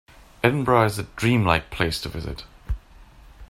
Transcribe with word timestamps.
Edinburgh 0.43 0.85
is 0.85 0.97
a 0.97 1.03
dream-like 1.03 1.69
place 1.69 2.01
to 2.01 2.09
visit. 2.09 2.43